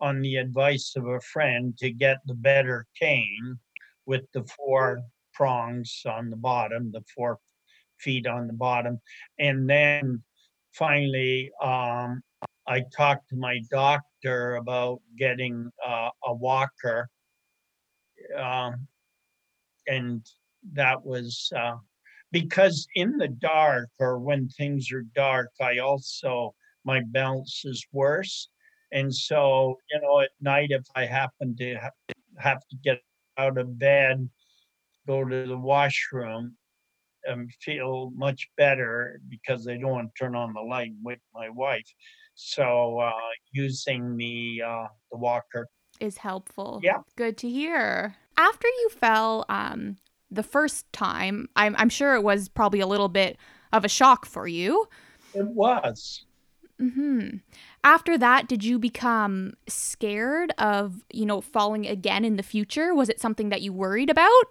on 0.00 0.20
the 0.20 0.36
advice 0.36 0.94
of 0.96 1.06
a 1.06 1.20
friend, 1.20 1.76
to 1.78 1.90
get 1.90 2.18
the 2.26 2.34
better 2.34 2.86
cane 2.98 3.58
with 4.06 4.22
the 4.32 4.44
four 4.56 5.00
prongs 5.34 6.02
on 6.06 6.30
the 6.30 6.36
bottom, 6.36 6.90
the 6.92 7.04
four 7.14 7.38
feet 7.98 8.26
on 8.26 8.46
the 8.46 8.52
bottom, 8.52 9.00
and 9.38 9.68
then 9.68 10.22
finally 10.72 11.50
um, 11.62 12.22
I 12.70 12.84
talked 12.96 13.28
to 13.30 13.36
my 13.36 13.60
doctor 13.68 14.54
about 14.54 15.00
getting 15.18 15.72
uh, 15.84 16.10
a 16.24 16.32
walker, 16.32 17.10
um, 18.38 18.86
and 19.88 20.24
that 20.74 21.04
was 21.04 21.50
uh, 21.56 21.78
because 22.30 22.86
in 22.94 23.16
the 23.18 23.26
dark 23.26 23.88
or 23.98 24.20
when 24.20 24.48
things 24.50 24.92
are 24.92 25.02
dark, 25.16 25.50
I 25.60 25.78
also 25.78 26.54
my 26.84 27.00
balance 27.08 27.62
is 27.64 27.84
worse, 27.90 28.48
and 28.92 29.12
so 29.12 29.76
you 29.90 30.00
know 30.00 30.20
at 30.20 30.30
night 30.40 30.68
if 30.70 30.86
I 30.94 31.06
happen 31.06 31.56
to 31.56 31.74
ha- 31.74 32.14
have 32.38 32.60
to 32.70 32.76
get 32.84 33.00
out 33.36 33.58
of 33.58 33.80
bed, 33.80 34.28
go 35.08 35.24
to 35.24 35.44
the 35.44 35.58
washroom, 35.58 36.56
and 37.24 37.50
feel 37.60 38.12
much 38.14 38.48
better 38.56 39.20
because 39.28 39.66
I 39.66 39.76
don't 39.76 39.90
want 39.90 40.14
to 40.14 40.24
turn 40.24 40.36
on 40.36 40.52
the 40.52 40.60
light 40.60 40.92
with 41.02 41.18
my 41.34 41.48
wife. 41.48 41.92
So 42.42 42.98
uh, 42.98 43.12
using 43.52 44.16
the 44.16 44.62
uh, 44.66 44.86
the 45.12 45.18
walker 45.18 45.68
is 46.00 46.16
helpful. 46.16 46.80
Yeah, 46.82 46.98
good 47.14 47.36
to 47.38 47.48
hear. 47.48 48.16
After 48.38 48.66
you 48.66 48.88
fell 48.88 49.44
um, 49.50 49.98
the 50.30 50.42
first 50.42 50.90
time, 50.92 51.50
I'm 51.54 51.76
I'm 51.76 51.90
sure 51.90 52.14
it 52.14 52.22
was 52.22 52.48
probably 52.48 52.80
a 52.80 52.86
little 52.86 53.10
bit 53.10 53.36
of 53.74 53.84
a 53.84 53.88
shock 53.88 54.24
for 54.24 54.48
you. 54.48 54.88
It 55.34 55.46
was. 55.46 56.24
Hmm. 56.78 57.28
After 57.84 58.16
that, 58.16 58.48
did 58.48 58.64
you 58.64 58.78
become 58.78 59.52
scared 59.68 60.54
of 60.56 61.04
you 61.12 61.26
know 61.26 61.42
falling 61.42 61.86
again 61.86 62.24
in 62.24 62.36
the 62.36 62.42
future? 62.42 62.94
Was 62.94 63.10
it 63.10 63.20
something 63.20 63.50
that 63.50 63.60
you 63.60 63.74
worried 63.74 64.08
about? 64.08 64.44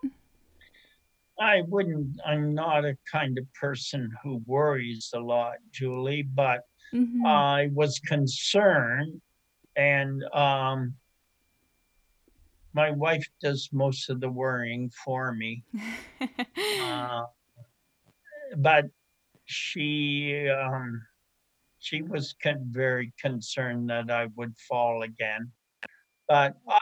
I 1.42 1.64
wouldn't. 1.68 2.20
I'm 2.24 2.54
not 2.54 2.86
a 2.86 2.96
kind 3.12 3.40
of 3.40 3.52
person 3.60 4.12
who 4.24 4.44
worries 4.46 5.10
a 5.16 5.20
lot, 5.20 5.56
Julie, 5.72 6.22
but 6.22 6.66
mm-hmm. 6.94 7.26
I 7.26 7.70
was 7.74 8.00
concerned, 8.00 9.22
and 9.76 10.24
um, 10.34 10.94
my 12.74 12.92
wife 12.92 13.28
does 13.42 13.70
most 13.72 14.10
of 14.10 14.20
the 14.20 14.30
worrying 14.30 14.92
for 15.06 15.34
me. 15.34 15.64
uh, 16.82 17.24
but 18.58 18.86
she 19.46 20.48
um, 20.50 21.02
she 21.80 22.02
was 22.02 22.36
con- 22.42 22.68
very 22.70 23.14
concerned 23.20 23.90
that 23.90 24.12
I 24.12 24.28
would 24.36 24.56
fall 24.68 25.04
again. 25.04 25.52
But 26.28 26.56
I, 26.68 26.78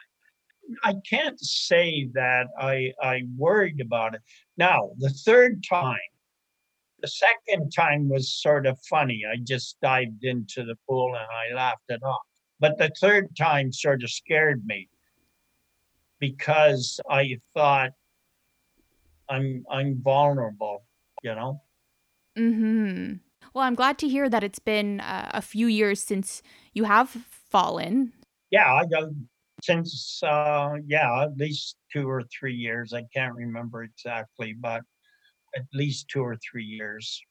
I 0.84 0.94
can't 1.10 1.40
say 1.40 2.10
that 2.14 2.48
I 2.60 2.94
I 3.02 3.24
worried 3.38 3.80
about 3.80 4.16
it. 4.16 4.22
Now 4.58 4.92
the 4.98 5.10
third 5.10 5.64
time 5.64 5.98
the 7.00 7.08
second 7.08 7.72
time 7.72 8.10
was 8.10 8.34
sort 8.34 8.66
of 8.66 8.77
funny. 8.89 9.24
I 9.32 9.38
just 9.44 9.80
dived 9.82 10.24
into 10.24 10.63
the 10.63 10.75
pool 10.88 11.16
and 11.16 11.27
I 11.32 11.56
laughed 11.56 11.86
it 11.89 12.01
off. 12.04 12.22
But 12.60 12.77
the 12.77 12.92
third 13.00 13.36
time 13.38 13.72
sort 13.72 14.04
of 14.04 14.10
scared 14.12 14.66
me 14.66 14.89
because 16.20 17.00
I 17.10 17.39
thought 17.54 17.92
I'm 19.30 19.66
I'm 19.70 20.01
vulnerable, 20.01 20.86
you 21.24 21.36
know. 21.36 21.62
Mhm. 22.38 23.20
Well, 23.54 23.63
I'm 23.63 23.75
glad 23.75 23.98
to 24.00 24.08
hear 24.08 24.30
that 24.30 24.44
it's 24.44 24.60
been 24.60 25.00
uh, 25.00 25.32
a 25.34 25.42
few 25.42 25.68
years 25.68 26.01
since 26.01 26.42
you 26.74 26.84
have 26.84 27.10
fallen. 27.10 28.13
Yeah, 28.51 28.74
I 28.74 28.86
go 28.86 29.12
since 29.63 30.22
uh 30.24 30.75
yeah, 30.86 31.24
at 31.24 31.38
least 31.38 31.77
2 31.92 32.10
or 32.10 32.24
3 32.24 32.54
years. 32.56 32.94
I 32.94 33.04
can't 33.13 33.36
remember 33.36 33.84
exactly, 33.84 34.54
but 34.54 34.82
at 35.56 35.63
least 35.74 36.10
2 36.10 36.22
or 36.22 36.38
3 36.38 36.63
years. 36.63 37.22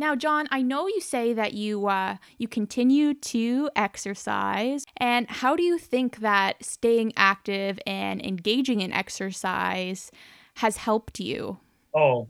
Now, 0.00 0.16
John, 0.16 0.48
I 0.50 0.62
know 0.62 0.86
you 0.86 1.00
say 1.00 1.34
that 1.34 1.52
you 1.52 1.86
uh, 1.86 2.16
you 2.38 2.48
continue 2.48 3.12
to 3.12 3.68
exercise, 3.76 4.86
and 4.96 5.28
how 5.28 5.56
do 5.56 5.62
you 5.62 5.78
think 5.78 6.20
that 6.20 6.64
staying 6.64 7.12
active 7.16 7.78
and 7.86 8.24
engaging 8.24 8.80
in 8.80 8.92
exercise 8.92 10.10
has 10.54 10.78
helped 10.78 11.20
you? 11.20 11.58
Oh, 11.94 12.28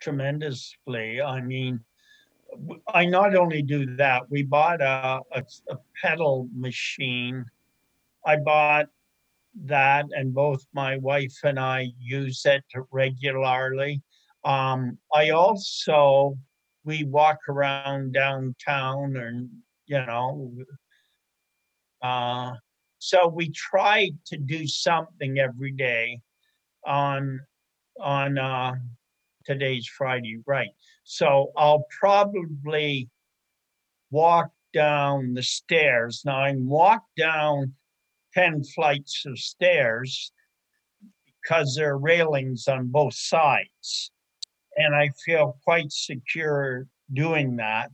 tremendously. 0.00 1.22
I 1.22 1.40
mean, 1.40 1.80
I 2.92 3.06
not 3.06 3.36
only 3.36 3.62
do 3.62 3.94
that, 3.96 4.28
we 4.28 4.42
bought 4.42 4.80
a, 4.80 5.20
a, 5.32 5.44
a 5.70 5.76
pedal 6.02 6.48
machine. 6.54 7.44
I 8.26 8.36
bought 8.36 8.86
that, 9.64 10.06
and 10.10 10.34
both 10.34 10.66
my 10.72 10.96
wife 10.96 11.38
and 11.44 11.60
I 11.60 11.92
use 12.00 12.44
it 12.46 12.64
regularly. 12.90 14.02
Um, 14.44 14.98
I 15.14 15.30
also 15.30 16.36
we 16.84 17.04
walk 17.04 17.38
around 17.48 18.12
downtown, 18.12 19.16
and 19.16 19.48
you 19.86 20.04
know, 20.04 20.52
uh, 22.02 22.52
so 22.98 23.28
we 23.28 23.50
try 23.50 24.10
to 24.26 24.36
do 24.36 24.66
something 24.66 25.38
every 25.38 25.72
day 25.72 26.20
on 26.86 27.40
on 28.00 28.38
uh, 28.38 28.74
today's 29.44 29.86
Friday, 29.86 30.38
right? 30.46 30.70
So 31.04 31.52
I'll 31.56 31.86
probably 32.00 33.08
walk 34.10 34.50
down 34.72 35.34
the 35.34 35.42
stairs. 35.42 36.22
Now 36.24 36.38
I 36.38 36.54
walk 36.56 37.02
down 37.16 37.74
10 38.34 38.64
flights 38.64 39.24
of 39.26 39.38
stairs 39.38 40.32
because 41.42 41.74
there 41.74 41.92
are 41.92 41.98
railings 41.98 42.68
on 42.68 42.88
both 42.88 43.14
sides. 43.14 44.10
And 44.76 44.94
I 44.94 45.10
feel 45.24 45.58
quite 45.64 45.92
secure 45.92 46.86
doing 47.12 47.56
that. 47.56 47.90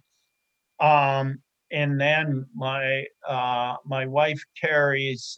Um, 0.80 1.42
and 1.70 2.00
then 2.00 2.46
my 2.54 3.04
uh, 3.28 3.76
my 3.84 4.06
wife 4.06 4.42
carries 4.58 5.36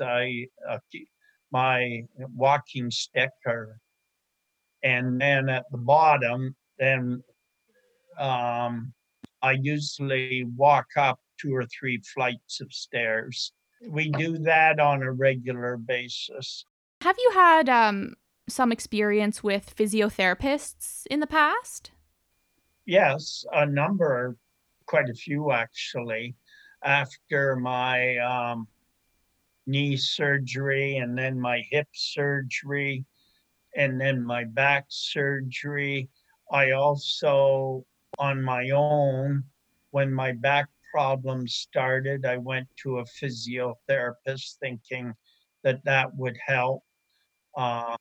my 1.50 2.02
walking 2.35 2.90
stick 2.90 3.30
or 3.47 3.80
and 4.82 5.20
then 5.20 5.49
at 5.49 5.64
the 5.70 5.78
bottom, 5.78 6.56
then 6.78 7.23
um, 8.18 8.92
I 9.42 9.52
usually 9.52 10.44
walk 10.56 10.87
up 10.97 11.20
two 11.38 11.54
or 11.54 11.66
three 11.66 12.00
flights 12.14 12.61
of 12.61 12.73
stairs. 12.73 13.52
We 13.87 14.11
do 14.11 14.38
that 14.38 14.78
on 14.78 15.02
a 15.02 15.12
regular 15.12 15.76
basis. 15.76 16.64
Have 17.02 17.16
you 17.18 17.30
had 17.32 17.68
um, 17.68 18.14
some 18.50 18.73
experience 18.73 19.42
with 19.42 19.75
physiotherapists 19.75 21.07
in 21.11 21.21
the 21.21 21.26
past? 21.26 21.90
Yes, 22.87 23.45
a 23.52 23.64
number, 23.66 24.37
quite 24.87 25.09
a 25.09 25.14
few 25.14 25.52
actually. 25.52 26.35
After 26.83 27.57
my 27.57 28.16
um, 28.19 28.66
knee 29.66 29.97
surgery 29.97 30.97
and 30.97 31.16
then 31.16 31.38
my 31.38 31.62
hip 31.71 31.88
surgery, 31.92 33.04
and 33.76 34.00
then 34.00 34.25
my 34.25 34.45
back 34.45 34.87
surgery. 34.88 36.09
I 36.52 36.73
also, 36.73 37.85
on 38.19 38.42
my 38.42 38.71
own, 38.71 39.45
when 39.90 40.12
my 40.12 40.33
back 40.33 40.66
problems 40.92 41.54
started, 41.54 42.26
I 42.26 42.37
went 42.37 42.66
to 42.83 42.99
a 42.99 43.04
physiotherapist 43.04 44.57
thinking 44.61 45.14
that 45.63 45.84
that 45.84 46.15
would 46.17 46.36
help. 46.45 46.82
Uh, 47.56 47.97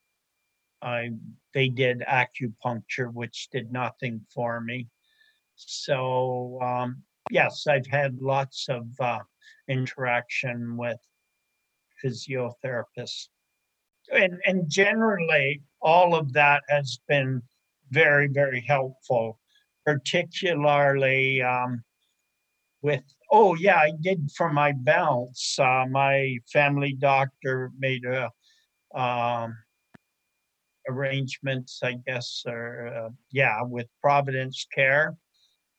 I 0.82 1.12
they 1.54 1.70
did 1.70 2.00
acupuncture, 2.02 3.14
which 3.14 3.50
did 3.52 3.72
nothing 3.72 4.22
for 4.34 4.62
me. 4.62 4.88
So 5.56 6.60
um, 6.62 7.04
yes, 7.32 7.68
I've 7.68 7.88
had 7.88 8.22
lots 8.22 8.68
of 8.70 8.88
uh, 9.00 9.20
interaction 9.68 10.78
with 10.78 11.00
physiotherapists 12.04 13.28
and 14.12 14.40
and 14.46 14.70
generally 14.70 15.62
all 15.82 16.16
of 16.16 16.34
that 16.34 16.64
has 16.70 17.00
been 17.08 17.42
very 17.92 18.28
very 18.28 18.62
helpful 18.62 19.40
particularly 19.86 21.42
um, 21.42 21.84
with 22.82 23.04
oh 23.32 23.56
yeah 23.56 23.78
i 23.78 23.92
did 24.02 24.30
for 24.36 24.52
my 24.52 24.72
balance 24.72 25.58
uh, 25.60 25.86
my 25.90 26.38
family 26.52 26.94
doctor 26.94 27.72
made 27.78 28.04
a 28.06 28.30
um, 29.00 29.56
arrangements 30.90 31.80
i 31.84 31.94
guess 32.06 32.44
or 32.48 32.88
uh, 32.88 33.10
yeah 33.32 33.62
with 33.62 33.88
providence 34.02 34.66
care 34.74 35.16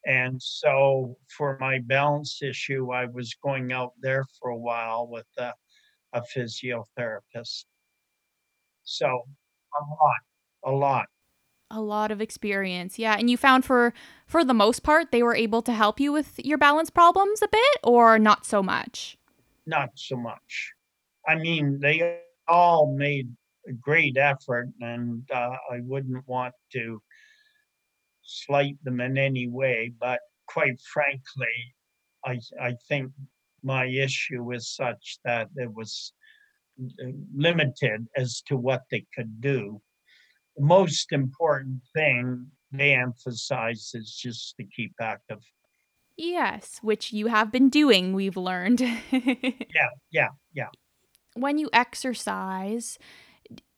and 0.06 0.40
so 0.40 1.16
for 1.36 1.58
my 1.60 1.78
balance 1.86 2.40
issue 2.42 2.90
i 2.92 3.04
was 3.04 3.34
going 3.42 3.72
out 3.72 3.92
there 4.00 4.24
for 4.38 4.50
a 4.50 4.56
while 4.56 5.08
with 5.08 5.26
a, 5.38 5.52
a 6.14 6.22
physiotherapist 6.34 7.64
so 8.84 9.24
a 9.78 9.82
lot, 9.82 10.20
a 10.64 10.76
lot. 10.76 11.06
A 11.70 11.80
lot 11.80 12.10
of 12.10 12.20
experience. 12.20 12.98
Yeah, 12.98 13.14
and 13.16 13.30
you 13.30 13.36
found 13.36 13.64
for 13.64 13.94
for 14.26 14.44
the 14.44 14.54
most 14.54 14.82
part 14.82 15.12
they 15.12 15.22
were 15.22 15.36
able 15.36 15.62
to 15.62 15.72
help 15.72 16.00
you 16.00 16.12
with 16.12 16.40
your 16.44 16.58
balance 16.58 16.90
problems 16.90 17.42
a 17.42 17.48
bit 17.48 17.78
or 17.84 18.18
not 18.18 18.44
so 18.44 18.62
much. 18.62 19.16
Not 19.66 19.90
so 19.94 20.16
much. 20.16 20.72
I 21.28 21.36
mean, 21.36 21.78
they 21.80 22.18
all 22.48 22.96
made 22.96 23.28
great 23.72 24.16
effort 24.16 24.68
and 24.80 25.22
uh, 25.32 25.56
I 25.70 25.80
wouldn't 25.82 26.26
want 26.26 26.54
to 26.72 27.00
slight 28.22 28.76
them 28.84 29.00
in 29.00 29.18
any 29.18 29.48
way, 29.48 29.92
but 29.98 30.20
quite 30.46 30.80
frankly, 30.92 31.74
I 32.24 32.40
I 32.60 32.74
think 32.88 33.12
my 33.62 33.86
issue 33.86 34.52
is 34.52 34.74
such 34.74 35.18
that 35.24 35.48
it 35.56 35.72
was 35.72 36.12
limited 37.34 38.06
as 38.16 38.42
to 38.46 38.56
what 38.56 38.82
they 38.90 39.04
could 39.14 39.40
do. 39.40 39.80
The 40.56 40.64
most 40.64 41.12
important 41.12 41.82
thing 41.94 42.46
they 42.72 42.94
emphasize 42.94 43.90
is 43.94 44.16
just 44.16 44.56
to 44.56 44.64
keep 44.64 44.92
active. 45.00 45.40
Yes, 46.16 46.78
which 46.82 47.12
you 47.12 47.26
have 47.26 47.50
been 47.50 47.68
doing, 47.68 48.12
we've 48.12 48.36
learned. 48.36 48.80
yeah, 49.10 49.90
yeah, 50.10 50.28
yeah. 50.52 50.68
When 51.34 51.58
you 51.58 51.70
exercise, 51.72 52.98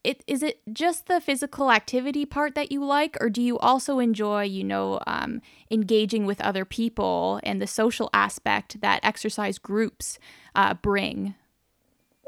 it 0.05 0.25
is 0.27 0.43
it 0.43 0.61
just 0.73 1.07
the 1.07 1.21
physical 1.21 1.71
activity 1.71 2.27
part 2.27 2.55
that 2.55 2.73
you 2.73 2.85
like 2.85 3.17
or 3.21 3.31
do 3.31 3.41
you 3.41 3.59
also 3.59 3.99
enjoy 3.99 4.43
you 4.43 4.65
know 4.65 5.01
um, 5.07 5.41
engaging 5.71 6.27
with 6.27 6.41
other 6.41 6.65
people 6.65 7.41
and 7.43 7.63
the 7.63 7.67
social 7.67 8.11
aspect 8.13 8.81
that 8.81 9.01
exercise 9.05 9.59
groups 9.59 10.19
uh, 10.55 10.75
bring 10.75 11.35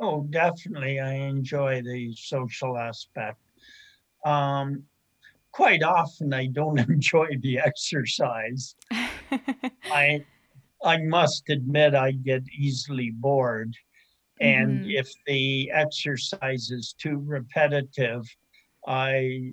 Oh, 0.00 0.26
definitely. 0.28 0.98
I 1.00 1.14
enjoy 1.14 1.82
the 1.82 2.14
social 2.16 2.76
aspect. 2.76 3.38
Um, 4.24 4.84
quite 5.52 5.82
often, 5.82 6.32
I 6.34 6.46
don't 6.46 6.78
enjoy 6.90 7.28
the 7.40 7.58
exercise. 7.58 8.74
I 9.90 10.24
I 10.84 10.98
must 10.98 11.48
admit, 11.48 11.94
I 11.94 12.12
get 12.12 12.42
easily 12.58 13.10
bored, 13.10 13.74
and 14.44 14.80
mm-hmm. 14.80 14.90
if 14.90 15.11
the 15.26 15.70
exercise 15.72 16.70
is 16.70 16.94
too 16.98 17.22
repetitive, 17.24 18.24
I 18.87 19.52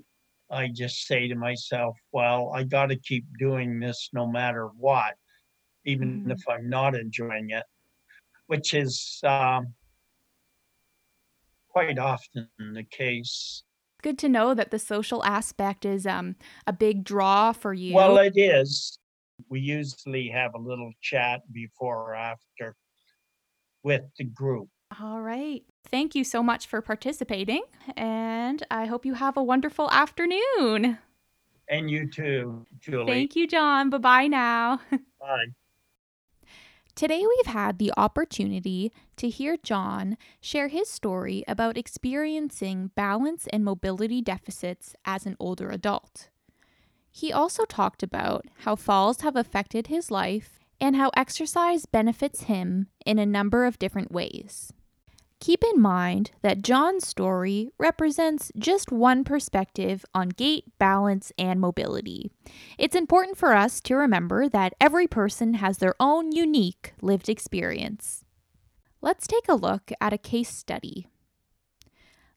I 0.49 0.67
just 0.67 1.07
say 1.07 1.27
to 1.27 1.35
myself, 1.35 1.97
well, 2.11 2.51
I 2.53 2.63
got 2.63 2.87
to 2.87 2.97
keep 2.97 3.25
doing 3.39 3.79
this 3.79 4.09
no 4.11 4.27
matter 4.27 4.67
what, 4.67 5.15
even 5.85 6.21
mm-hmm. 6.21 6.31
if 6.31 6.41
I'm 6.49 6.69
not 6.69 6.95
enjoying 6.95 7.51
it, 7.51 7.63
which 8.47 8.73
is. 8.73 9.19
Um, 9.23 9.73
quite 11.71 11.97
often 11.97 12.47
the 12.59 12.83
case. 12.83 13.63
Good 14.01 14.17
to 14.19 14.29
know 14.29 14.53
that 14.53 14.71
the 14.71 14.79
social 14.79 15.23
aspect 15.23 15.85
is 15.85 16.05
um, 16.05 16.35
a 16.65 16.73
big 16.73 17.03
draw 17.03 17.53
for 17.53 17.73
you. 17.73 17.93
Well, 17.93 18.17
it 18.17 18.33
is. 18.35 18.97
We 19.49 19.59
usually 19.59 20.27
have 20.29 20.53
a 20.55 20.59
little 20.59 20.91
chat 21.01 21.41
before 21.51 21.97
or 21.97 22.15
after 22.15 22.75
with 23.83 24.01
the 24.17 24.25
group. 24.25 24.69
All 24.99 25.21
right. 25.21 25.63
Thank 25.89 26.15
you 26.15 26.23
so 26.23 26.43
much 26.43 26.67
for 26.67 26.81
participating, 26.81 27.63
and 27.95 28.65
I 28.69 28.85
hope 28.85 29.05
you 29.05 29.13
have 29.13 29.37
a 29.37 29.43
wonderful 29.43 29.89
afternoon. 29.89 30.97
And 31.69 31.89
you 31.89 32.09
too, 32.09 32.65
Julie. 32.79 33.11
Thank 33.11 33.35
you, 33.35 33.47
John. 33.47 33.89
Bye 33.89 33.97
bye 33.97 34.27
now. 34.27 34.81
Bye. 35.19 35.45
Today, 36.93 37.25
we've 37.25 37.53
had 37.53 37.79
the 37.79 37.93
opportunity 37.95 38.91
to 39.15 39.29
hear 39.29 39.55
John 39.55 40.17
share 40.41 40.67
his 40.67 40.89
story 40.89 41.43
about 41.47 41.77
experiencing 41.77 42.91
balance 42.95 43.47
and 43.53 43.63
mobility 43.63 44.21
deficits 44.21 44.93
as 45.05 45.25
an 45.25 45.37
older 45.39 45.69
adult. 45.69 46.29
He 47.09 47.31
also 47.31 47.63
talked 47.63 48.03
about 48.03 48.45
how 48.59 48.75
falls 48.75 49.21
have 49.21 49.37
affected 49.37 49.87
his 49.87 50.11
life 50.11 50.59
and 50.81 50.95
how 50.95 51.11
exercise 51.15 51.85
benefits 51.85 52.43
him 52.43 52.87
in 53.05 53.19
a 53.19 53.25
number 53.25 53.65
of 53.65 53.79
different 53.79 54.11
ways. 54.11 54.73
Keep 55.41 55.63
in 55.63 55.81
mind 55.81 56.29
that 56.43 56.61
John's 56.61 57.07
story 57.07 57.71
represents 57.79 58.51
just 58.59 58.91
one 58.91 59.23
perspective 59.23 60.05
on 60.13 60.29
gait, 60.29 60.65
balance, 60.77 61.31
and 61.35 61.59
mobility. 61.59 62.29
It's 62.77 62.95
important 62.95 63.37
for 63.37 63.55
us 63.55 63.81
to 63.81 63.95
remember 63.95 64.47
that 64.47 64.75
every 64.79 65.07
person 65.07 65.55
has 65.55 65.79
their 65.79 65.95
own 65.99 66.31
unique 66.31 66.93
lived 67.01 67.27
experience. 67.27 68.23
Let's 69.01 69.25
take 69.25 69.49
a 69.49 69.55
look 69.55 69.91
at 69.99 70.13
a 70.13 70.19
case 70.19 70.49
study. 70.49 71.07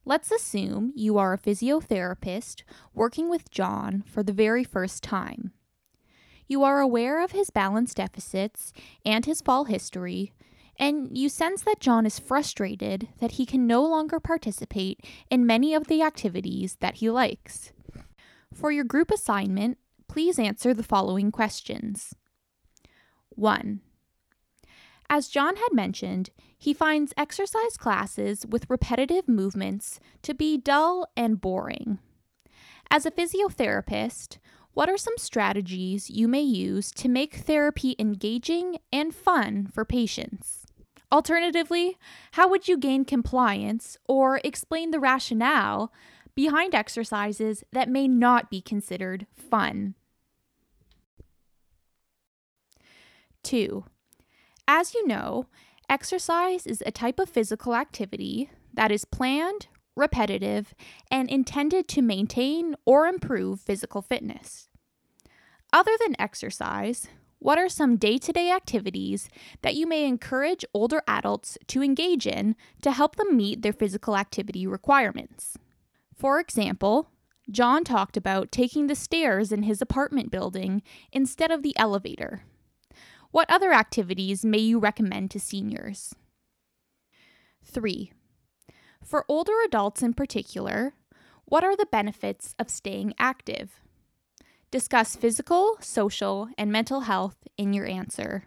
Let's 0.06 0.30
assume 0.30 0.94
you 0.96 1.18
are 1.18 1.34
a 1.34 1.38
physiotherapist 1.38 2.62
working 2.94 3.28
with 3.28 3.50
John 3.50 4.02
for 4.06 4.22
the 4.22 4.32
very 4.32 4.64
first 4.64 5.02
time. 5.02 5.52
You 6.48 6.62
are 6.62 6.80
aware 6.80 7.22
of 7.22 7.32
his 7.32 7.50
balance 7.50 7.92
deficits 7.92 8.72
and 9.04 9.26
his 9.26 9.42
fall 9.42 9.64
history, 9.64 10.32
and 10.78 11.16
you 11.16 11.28
sense 11.28 11.62
that 11.62 11.80
John 11.80 12.06
is 12.06 12.18
frustrated 12.18 13.08
that 13.20 13.32
he 13.32 13.46
can 13.46 13.66
no 13.66 13.82
longer 13.82 14.20
participate 14.20 15.00
in 15.30 15.46
many 15.46 15.74
of 15.74 15.86
the 15.86 16.02
activities 16.02 16.76
that 16.80 16.96
he 16.96 17.10
likes. 17.10 17.72
For 18.52 18.70
your 18.70 18.84
group 18.84 19.10
assignment, 19.10 19.78
please 20.08 20.38
answer 20.38 20.74
the 20.74 20.82
following 20.82 21.30
questions 21.30 22.14
1. 23.30 23.80
As 25.10 25.28
John 25.28 25.56
had 25.56 25.72
mentioned, 25.72 26.30
he 26.56 26.72
finds 26.72 27.12
exercise 27.16 27.76
classes 27.76 28.46
with 28.46 28.70
repetitive 28.70 29.28
movements 29.28 30.00
to 30.22 30.34
be 30.34 30.56
dull 30.56 31.06
and 31.16 31.40
boring. 31.40 31.98
As 32.90 33.04
a 33.04 33.10
physiotherapist, 33.10 34.38
what 34.72 34.88
are 34.88 34.96
some 34.96 35.14
strategies 35.18 36.10
you 36.10 36.26
may 36.26 36.40
use 36.40 36.90
to 36.92 37.08
make 37.08 37.34
therapy 37.34 37.94
engaging 37.98 38.78
and 38.92 39.14
fun 39.14 39.66
for 39.66 39.84
patients? 39.84 40.63
Alternatively, 41.12 41.96
how 42.32 42.48
would 42.48 42.66
you 42.66 42.76
gain 42.76 43.04
compliance 43.04 43.96
or 44.08 44.40
explain 44.42 44.90
the 44.90 45.00
rationale 45.00 45.92
behind 46.34 46.74
exercises 46.74 47.62
that 47.72 47.88
may 47.88 48.08
not 48.08 48.50
be 48.50 48.60
considered 48.60 49.26
fun? 49.32 49.94
2. 53.44 53.84
As 54.66 54.94
you 54.94 55.06
know, 55.06 55.46
exercise 55.88 56.66
is 56.66 56.82
a 56.84 56.90
type 56.90 57.20
of 57.20 57.28
physical 57.28 57.74
activity 57.74 58.50
that 58.72 58.90
is 58.90 59.04
planned, 59.04 59.68
repetitive, 59.94 60.74
and 61.10 61.30
intended 61.30 61.86
to 61.88 62.02
maintain 62.02 62.74
or 62.84 63.06
improve 63.06 63.60
physical 63.60 64.02
fitness. 64.02 64.68
Other 65.72 65.92
than 66.00 66.20
exercise, 66.20 67.08
what 67.44 67.58
are 67.58 67.68
some 67.68 67.96
day 67.96 68.16
to 68.16 68.32
day 68.32 68.50
activities 68.50 69.28
that 69.60 69.74
you 69.74 69.86
may 69.86 70.06
encourage 70.06 70.64
older 70.72 71.02
adults 71.06 71.58
to 71.66 71.82
engage 71.82 72.26
in 72.26 72.56
to 72.80 72.90
help 72.90 73.16
them 73.16 73.36
meet 73.36 73.60
their 73.60 73.74
physical 73.74 74.16
activity 74.16 74.66
requirements? 74.66 75.58
For 76.16 76.40
example, 76.40 77.10
John 77.50 77.84
talked 77.84 78.16
about 78.16 78.50
taking 78.50 78.86
the 78.86 78.94
stairs 78.94 79.52
in 79.52 79.64
his 79.64 79.82
apartment 79.82 80.30
building 80.30 80.80
instead 81.12 81.50
of 81.50 81.62
the 81.62 81.76
elevator. 81.76 82.44
What 83.30 83.50
other 83.50 83.74
activities 83.74 84.42
may 84.42 84.60
you 84.60 84.78
recommend 84.78 85.30
to 85.32 85.38
seniors? 85.38 86.14
3. 87.62 88.10
For 89.04 89.26
older 89.28 89.60
adults 89.66 90.02
in 90.02 90.14
particular, 90.14 90.94
what 91.44 91.62
are 91.62 91.76
the 91.76 91.84
benefits 91.92 92.54
of 92.58 92.70
staying 92.70 93.12
active? 93.18 93.80
Discuss 94.74 95.14
physical, 95.14 95.76
social, 95.78 96.48
and 96.58 96.72
mental 96.72 97.02
health 97.02 97.36
in 97.56 97.72
your 97.72 97.86
answer. 97.86 98.46